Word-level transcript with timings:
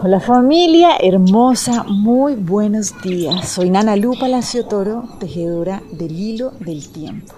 Hola 0.00 0.20
familia 0.20 0.90
hermosa, 1.00 1.82
muy 1.82 2.36
buenos 2.36 3.02
días. 3.02 3.48
Soy 3.48 3.68
Nana 3.68 3.96
Lu 3.96 4.16
Palacio 4.16 4.64
Toro, 4.64 5.08
tejedora 5.18 5.82
del 5.90 6.12
hilo 6.12 6.52
del 6.60 6.88
tiempo. 6.88 7.34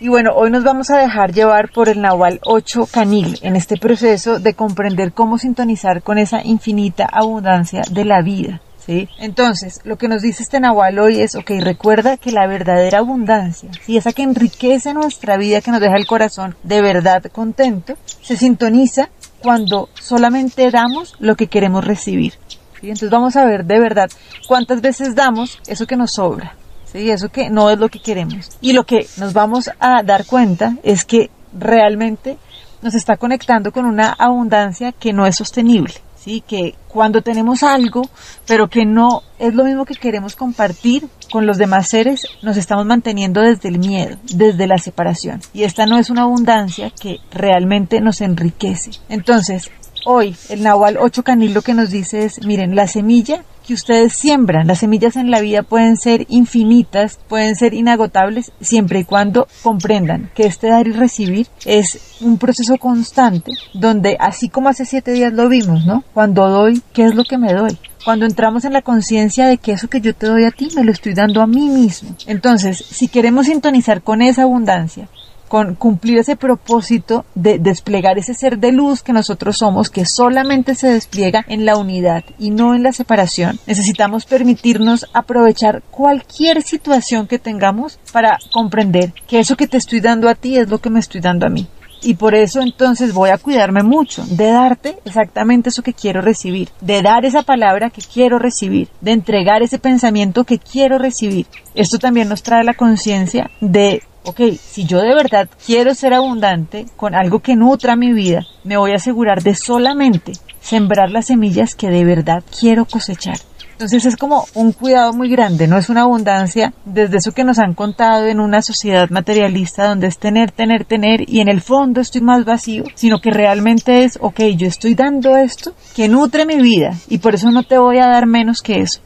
Y 0.00 0.08
bueno, 0.08 0.34
hoy 0.36 0.50
nos 0.50 0.62
vamos 0.62 0.90
a 0.90 0.98
dejar 0.98 1.32
llevar 1.32 1.72
por 1.72 1.88
el 1.88 2.02
Nahual 2.02 2.38
8 2.44 2.86
Canil 2.92 3.38
en 3.40 3.56
este 3.56 3.78
proceso 3.78 4.38
de 4.38 4.52
comprender 4.52 5.14
cómo 5.14 5.38
sintonizar 5.38 6.02
con 6.02 6.18
esa 6.18 6.44
infinita 6.44 7.06
abundancia 7.10 7.80
de 7.90 8.04
la 8.04 8.20
vida. 8.20 8.60
¿Sí? 8.84 9.08
Entonces, 9.18 9.80
lo 9.84 9.96
que 9.96 10.08
nos 10.08 10.20
dice 10.20 10.42
este 10.42 10.60
Nahual 10.60 10.98
hoy 10.98 11.22
es, 11.22 11.34
ok, 11.34 11.52
recuerda 11.60 12.18
que 12.18 12.30
la 12.32 12.46
verdadera 12.46 12.98
abundancia, 12.98 13.70
¿sí? 13.82 13.96
esa 13.96 14.12
que 14.12 14.22
enriquece 14.22 14.92
nuestra 14.92 15.38
vida, 15.38 15.62
que 15.62 15.70
nos 15.70 15.80
deja 15.80 15.96
el 15.96 16.06
corazón 16.06 16.54
de 16.62 16.82
verdad 16.82 17.24
contento, 17.32 17.94
se 18.20 18.36
sintoniza 18.36 19.08
cuando 19.44 19.90
solamente 20.00 20.70
damos 20.70 21.14
lo 21.18 21.36
que 21.36 21.48
queremos 21.48 21.84
recibir. 21.84 22.32
¿sí? 22.80 22.88
Entonces 22.88 23.10
vamos 23.10 23.36
a 23.36 23.44
ver 23.44 23.66
de 23.66 23.78
verdad 23.78 24.10
cuántas 24.48 24.80
veces 24.80 25.14
damos 25.14 25.58
eso 25.66 25.86
que 25.86 25.96
nos 25.96 26.14
sobra, 26.14 26.56
¿sí? 26.90 27.10
eso 27.10 27.28
que 27.28 27.50
no 27.50 27.68
es 27.68 27.78
lo 27.78 27.90
que 27.90 28.00
queremos. 28.00 28.48
Y 28.62 28.72
lo 28.72 28.84
que 28.84 29.06
nos 29.18 29.34
vamos 29.34 29.70
a 29.78 30.02
dar 30.02 30.24
cuenta 30.24 30.76
es 30.82 31.04
que 31.04 31.30
realmente 31.52 32.38
nos 32.80 32.94
está 32.94 33.18
conectando 33.18 33.70
con 33.70 33.84
una 33.84 34.14
abundancia 34.18 34.92
que 34.92 35.12
no 35.12 35.26
es 35.26 35.36
sostenible. 35.36 35.92
¿Sí? 36.24 36.42
Que 36.46 36.74
cuando 36.88 37.22
tenemos 37.22 37.62
algo, 37.62 38.08
pero 38.46 38.68
que 38.68 38.86
no 38.86 39.22
es 39.38 39.54
lo 39.54 39.64
mismo 39.64 39.84
que 39.84 39.94
queremos 39.94 40.36
compartir 40.36 41.06
con 41.30 41.46
los 41.46 41.58
demás 41.58 41.88
seres, 41.88 42.22
nos 42.42 42.56
estamos 42.56 42.86
manteniendo 42.86 43.40
desde 43.40 43.68
el 43.68 43.78
miedo, 43.78 44.16
desde 44.34 44.66
la 44.66 44.78
separación. 44.78 45.40
Y 45.52 45.64
esta 45.64 45.86
no 45.86 45.98
es 45.98 46.10
una 46.10 46.22
abundancia 46.22 46.90
que 46.90 47.18
realmente 47.30 48.00
nos 48.00 48.20
enriquece. 48.20 48.92
Entonces, 49.08 49.70
hoy 50.06 50.36
el 50.48 50.62
Nahual 50.62 50.96
8 50.98 51.22
Canil 51.22 51.54
lo 51.54 51.62
que 51.62 51.74
nos 51.74 51.90
dice 51.90 52.24
es, 52.24 52.44
miren, 52.44 52.74
la 52.74 52.86
semilla 52.86 53.44
que 53.66 53.74
ustedes 53.74 54.12
siembran. 54.12 54.66
Las 54.66 54.80
semillas 54.80 55.16
en 55.16 55.30
la 55.30 55.40
vida 55.40 55.62
pueden 55.62 55.96
ser 55.96 56.26
infinitas, 56.28 57.18
pueden 57.28 57.56
ser 57.56 57.74
inagotables, 57.74 58.52
siempre 58.60 59.00
y 59.00 59.04
cuando 59.04 59.48
comprendan 59.62 60.30
que 60.34 60.46
este 60.46 60.68
dar 60.68 60.86
y 60.86 60.92
recibir 60.92 61.48
es 61.64 62.18
un 62.20 62.38
proceso 62.38 62.76
constante, 62.78 63.52
donde 63.72 64.16
así 64.20 64.48
como 64.48 64.68
hace 64.68 64.84
siete 64.84 65.12
días 65.12 65.32
lo 65.32 65.48
vimos, 65.48 65.84
¿no? 65.86 66.04
Cuando 66.12 66.48
doy, 66.48 66.82
¿qué 66.92 67.04
es 67.04 67.14
lo 67.14 67.24
que 67.24 67.38
me 67.38 67.52
doy? 67.52 67.78
Cuando 68.04 68.26
entramos 68.26 68.66
en 68.66 68.74
la 68.74 68.82
conciencia 68.82 69.46
de 69.46 69.56
que 69.56 69.72
eso 69.72 69.88
que 69.88 70.02
yo 70.02 70.14
te 70.14 70.26
doy 70.26 70.44
a 70.44 70.50
ti 70.50 70.68
me 70.76 70.84
lo 70.84 70.92
estoy 70.92 71.14
dando 71.14 71.40
a 71.40 71.46
mí 71.46 71.70
mismo. 71.70 72.14
Entonces, 72.26 72.76
si 72.76 73.08
queremos 73.08 73.46
sintonizar 73.46 74.02
con 74.02 74.20
esa 74.20 74.42
abundancia, 74.42 75.08
con 75.54 75.76
cumplir 75.76 76.18
ese 76.18 76.34
propósito 76.34 77.24
de 77.36 77.60
desplegar 77.60 78.18
ese 78.18 78.34
ser 78.34 78.58
de 78.58 78.72
luz 78.72 79.04
que 79.04 79.12
nosotros 79.12 79.58
somos, 79.58 79.88
que 79.88 80.04
solamente 80.04 80.74
se 80.74 80.88
despliega 80.88 81.44
en 81.46 81.64
la 81.64 81.76
unidad 81.76 82.24
y 82.40 82.50
no 82.50 82.74
en 82.74 82.82
la 82.82 82.92
separación. 82.92 83.60
Necesitamos 83.64 84.24
permitirnos 84.26 85.06
aprovechar 85.12 85.84
cualquier 85.92 86.62
situación 86.62 87.28
que 87.28 87.38
tengamos 87.38 88.00
para 88.12 88.36
comprender 88.52 89.12
que 89.28 89.38
eso 89.38 89.56
que 89.56 89.68
te 89.68 89.76
estoy 89.76 90.00
dando 90.00 90.28
a 90.28 90.34
ti 90.34 90.58
es 90.58 90.68
lo 90.68 90.80
que 90.80 90.90
me 90.90 90.98
estoy 90.98 91.20
dando 91.20 91.46
a 91.46 91.50
mí. 91.50 91.68
Y 92.02 92.14
por 92.14 92.34
eso 92.34 92.60
entonces 92.60 93.14
voy 93.14 93.30
a 93.30 93.38
cuidarme 93.38 93.84
mucho 93.84 94.24
de 94.26 94.48
darte 94.48 94.98
exactamente 95.04 95.68
eso 95.68 95.84
que 95.84 95.94
quiero 95.94 96.20
recibir, 96.20 96.70
de 96.80 97.00
dar 97.00 97.24
esa 97.24 97.42
palabra 97.42 97.90
que 97.90 98.02
quiero 98.02 98.40
recibir, 98.40 98.88
de 99.00 99.12
entregar 99.12 99.62
ese 99.62 99.78
pensamiento 99.78 100.42
que 100.42 100.58
quiero 100.58 100.98
recibir. 100.98 101.46
Esto 101.76 102.00
también 102.00 102.28
nos 102.28 102.42
trae 102.42 102.64
la 102.64 102.74
conciencia 102.74 103.52
de 103.60 104.02
ok, 104.24 104.40
si 104.60 104.84
yo 104.84 105.00
de 105.00 105.14
verdad 105.14 105.48
quiero 105.64 105.94
ser 105.94 106.14
abundante 106.14 106.86
con 106.96 107.14
algo 107.14 107.40
que 107.40 107.56
nutra 107.56 107.96
mi 107.96 108.12
vida, 108.12 108.46
me 108.64 108.76
voy 108.76 108.92
a 108.92 108.96
asegurar 108.96 109.42
de 109.42 109.54
solamente 109.54 110.32
sembrar 110.60 111.10
las 111.10 111.26
semillas 111.26 111.74
que 111.74 111.90
de 111.90 112.04
verdad 112.04 112.42
quiero 112.58 112.86
cosechar. 112.86 113.36
Entonces 113.72 114.06
es 114.06 114.16
como 114.16 114.46
un 114.54 114.70
cuidado 114.70 115.12
muy 115.12 115.28
grande, 115.28 115.66
no 115.66 115.76
es 115.76 115.88
una 115.88 116.02
abundancia 116.02 116.72
desde 116.84 117.16
eso 117.16 117.32
que 117.32 117.42
nos 117.42 117.58
han 117.58 117.74
contado 117.74 118.26
en 118.26 118.38
una 118.38 118.62
sociedad 118.62 119.10
materialista 119.10 119.88
donde 119.88 120.06
es 120.06 120.18
tener, 120.18 120.52
tener, 120.52 120.84
tener 120.84 121.28
y 121.28 121.40
en 121.40 121.48
el 121.48 121.60
fondo 121.60 122.00
estoy 122.00 122.20
más 122.20 122.44
vacío, 122.44 122.84
sino 122.94 123.20
que 123.20 123.32
realmente 123.32 124.04
es, 124.04 124.16
ok, 124.20 124.40
yo 124.56 124.68
estoy 124.68 124.94
dando 124.94 125.36
esto 125.36 125.74
que 125.96 126.08
nutre 126.08 126.46
mi 126.46 126.62
vida 126.62 126.94
y 127.08 127.18
por 127.18 127.34
eso 127.34 127.50
no 127.50 127.64
te 127.64 127.76
voy 127.76 127.98
a 127.98 128.06
dar 128.06 128.26
menos 128.26 128.62
que 128.62 128.80
eso. 128.80 129.00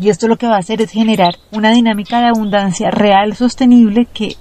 Y 0.00 0.08
esto 0.08 0.28
lo 0.28 0.36
que 0.36 0.46
va 0.46 0.56
a 0.56 0.60
hacer 0.60 0.80
es 0.80 0.90
generar 0.90 1.36
una 1.50 1.72
dinámica 1.72 2.20
de 2.20 2.28
abundancia 2.28 2.90
real, 2.90 3.36
sostenible, 3.36 4.06
que 4.12 4.36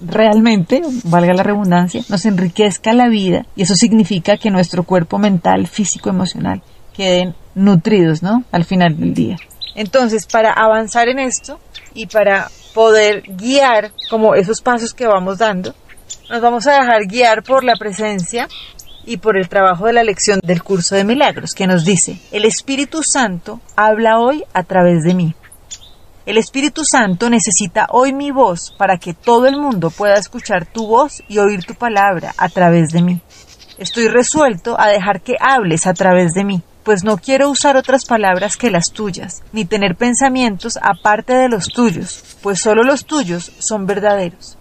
realmente, 0.00 0.82
valga 1.04 1.34
la 1.34 1.42
redundancia, 1.42 2.02
nos 2.08 2.24
enriquezca 2.26 2.92
la 2.92 3.08
vida 3.08 3.46
y 3.56 3.62
eso 3.62 3.74
significa 3.74 4.36
que 4.36 4.50
nuestro 4.50 4.82
cuerpo 4.82 5.18
mental, 5.18 5.66
físico, 5.66 6.10
emocional 6.10 6.62
queden 6.94 7.34
nutridos, 7.54 8.22
¿no? 8.22 8.44
Al 8.52 8.64
final 8.64 8.98
del 8.98 9.14
día. 9.14 9.36
Entonces, 9.74 10.26
para 10.26 10.52
avanzar 10.52 11.08
en 11.08 11.18
esto 11.18 11.58
y 11.94 12.06
para 12.06 12.48
poder 12.74 13.22
guiar 13.26 13.92
como 14.10 14.34
esos 14.34 14.60
pasos 14.60 14.94
que 14.94 15.06
vamos 15.06 15.38
dando, 15.38 15.74
nos 16.30 16.40
vamos 16.40 16.66
a 16.66 16.80
dejar 16.80 17.06
guiar 17.06 17.42
por 17.42 17.64
la 17.64 17.74
presencia 17.76 18.48
y 19.06 19.18
por 19.18 19.36
el 19.36 19.48
trabajo 19.48 19.86
de 19.86 19.92
la 19.92 20.04
lección 20.04 20.40
del 20.42 20.62
curso 20.62 20.94
de 20.94 21.04
milagros, 21.04 21.54
que 21.54 21.66
nos 21.66 21.84
dice, 21.84 22.18
el 22.32 22.44
Espíritu 22.44 23.02
Santo 23.02 23.60
habla 23.76 24.18
hoy 24.18 24.44
a 24.52 24.62
través 24.62 25.02
de 25.02 25.14
mí. 25.14 25.34
El 26.26 26.38
Espíritu 26.38 26.84
Santo 26.84 27.28
necesita 27.28 27.86
hoy 27.90 28.14
mi 28.14 28.30
voz 28.30 28.74
para 28.78 28.96
que 28.96 29.12
todo 29.12 29.46
el 29.46 29.60
mundo 29.60 29.90
pueda 29.90 30.14
escuchar 30.14 30.64
tu 30.64 30.86
voz 30.86 31.22
y 31.28 31.38
oír 31.38 31.64
tu 31.64 31.74
palabra 31.74 32.34
a 32.38 32.48
través 32.48 32.90
de 32.90 33.02
mí. 33.02 33.20
Estoy 33.76 34.08
resuelto 34.08 34.80
a 34.80 34.88
dejar 34.88 35.20
que 35.20 35.36
hables 35.38 35.86
a 35.86 35.92
través 35.92 36.32
de 36.32 36.44
mí, 36.44 36.62
pues 36.82 37.04
no 37.04 37.18
quiero 37.18 37.50
usar 37.50 37.76
otras 37.76 38.06
palabras 38.06 38.56
que 38.56 38.70
las 38.70 38.92
tuyas, 38.92 39.42
ni 39.52 39.64
tener 39.66 39.96
pensamientos 39.96 40.78
aparte 40.80 41.34
de 41.34 41.48
los 41.48 41.68
tuyos, 41.68 42.36
pues 42.42 42.60
solo 42.60 42.84
los 42.84 43.04
tuyos 43.04 43.52
son 43.58 43.84
verdaderos. 43.84 44.56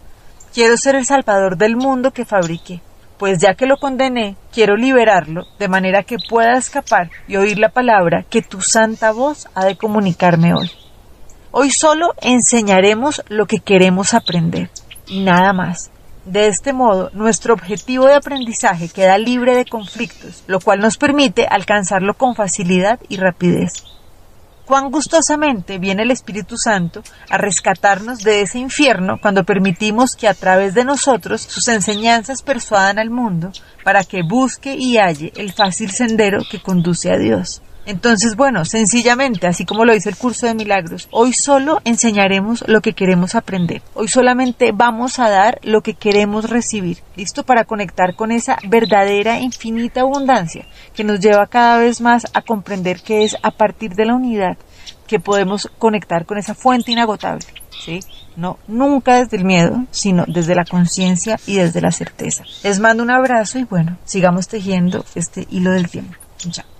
Quiero 0.54 0.76
ser 0.78 0.96
el 0.96 1.06
salvador 1.06 1.58
del 1.58 1.78
mundo 1.78 2.12
que 2.12 2.26
fabriqué 2.26 2.82
pues 3.24 3.40
ya 3.40 3.54
que 3.54 3.68
lo 3.68 3.78
condené, 3.78 4.36
quiero 4.52 4.76
liberarlo 4.76 5.46
de 5.58 5.70
manera 5.70 6.04
que 6.04 6.18
pueda 6.30 6.58
escapar 6.58 7.10
y 7.26 7.38
oír 7.38 7.58
la 7.58 7.70
palabra 7.70 8.26
que 8.30 8.42
tu 8.42 8.60
santa 8.60 9.14
voz 9.14 9.48
ha 9.56 9.64
de 9.64 9.78
comunicarme 9.78 10.54
hoy. 10.54 10.70
Hoy 11.52 11.70
solo 11.70 12.16
enseñaremos 12.20 13.24
lo 13.30 13.46
que 13.46 13.60
queremos 13.60 14.14
aprender 14.14 14.70
y 15.08 15.22
nada 15.22 15.54
más. 15.54 15.90
De 16.26 16.48
este 16.48 16.74
modo, 16.74 17.12
nuestro 17.14 17.54
objetivo 17.54 18.08
de 18.08 18.16
aprendizaje 18.16 18.90
queda 18.90 19.18
libre 19.18 19.56
de 19.56 19.64
conflictos, 19.64 20.44
lo 20.48 20.60
cual 20.60 20.82
nos 20.82 20.98
permite 20.98 21.48
alcanzarlo 21.50 22.16
con 22.16 22.36
facilidad 22.36 23.00
y 23.08 23.16
rapidez 23.16 23.93
cuán 24.66 24.92
gustosamente 24.92 25.78
viene 25.78 26.04
el 26.04 26.12
Espíritu 26.12 26.58
Santo 26.58 27.04
a 27.30 27.38
rescatarnos 27.38 28.20
de 28.20 28.42
ese 28.42 28.60
infierno 28.60 29.20
cuando 29.22 29.44
permitimos 29.44 30.16
que 30.16 30.28
a 30.28 30.34
través 30.34 30.74
de 30.74 30.86
nosotros 30.86 31.42
sus 31.42 31.68
enseñanzas 31.68 32.42
persuadan 32.42 33.00
al 33.00 33.10
mundo 33.10 33.52
para 33.84 34.04
que 34.04 34.22
busque 34.24 34.76
y 34.76 34.98
halle 34.98 35.34
el 35.36 35.52
fácil 35.52 35.92
sendero 35.92 36.40
que 36.50 36.62
conduce 36.62 37.12
a 37.12 37.18
Dios. 37.18 37.62
Entonces, 37.86 38.36
bueno, 38.36 38.64
sencillamente, 38.64 39.46
así 39.48 39.66
como 39.66 39.84
lo 39.84 39.94
dice 39.94 40.10
el 40.10 40.16
curso 40.16 40.46
de 40.46 40.56
milagros, 40.56 41.08
hoy 41.12 41.34
solo 41.34 41.82
enseñaremos 41.84 42.64
lo 42.68 42.82
que 42.82 42.94
queremos 42.94 43.36
aprender. 43.36 43.82
Hoy 43.94 44.08
solamente 44.08 44.72
vamos 44.74 45.20
a 45.20 45.30
dar 45.30 45.60
lo 45.64 45.82
que 45.82 45.94
queremos 45.94 46.50
recibir. 46.50 47.00
¿Listo? 47.16 47.44
Para 47.44 47.66
conectar 47.66 48.16
con 48.16 48.32
esa 48.32 48.58
verdadera 48.68 49.40
infinita 49.40 50.02
abundancia 50.02 50.66
que 50.96 51.04
nos 51.04 51.20
lleva 51.20 51.48
cada 51.48 51.78
vez 51.78 52.00
más 52.00 52.26
a 52.34 52.42
comprender 52.42 53.02
que 53.02 53.26
es 53.26 53.36
a 53.44 53.52
partir 53.52 53.96
de 53.96 54.06
la 54.06 54.16
unidad 54.16 54.58
que 55.08 55.20
podemos 55.20 55.70
conectar 55.78 56.26
con 56.26 56.38
esa 56.38 56.56
fuente 56.56 56.92
inagotable. 56.92 57.46
¿Sí? 57.86 58.00
No, 58.36 58.58
nunca 58.68 59.18
desde 59.18 59.38
el 59.38 59.44
miedo, 59.44 59.86
sino 59.92 60.26
desde 60.28 60.56
la 60.56 60.66
conciencia 60.66 61.38
y 61.46 61.58
desde 61.58 61.82
la 61.82 61.92
certeza. 61.92 62.44
Les 62.64 62.80
mando 62.80 63.04
un 63.04 63.12
abrazo 63.12 63.60
y 63.60 63.66
bueno, 63.66 63.98
sigamos 64.06 64.48
tejiendo 64.48 65.04
este 65.16 65.46
hilo 65.52 65.72
del 65.72 65.90
tiempo. 65.90 66.16
Chao. 66.38 66.73